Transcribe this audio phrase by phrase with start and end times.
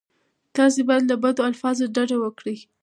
[0.55, 2.57] تاسې باید له بدو الفاظو ډډه وکړئ.